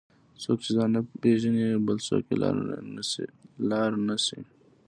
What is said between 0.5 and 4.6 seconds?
چې ځان نه پیژني، بل څوک یې لار نه ښيي.